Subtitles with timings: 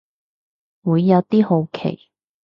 [0.81, 2.09] 會有啲好奇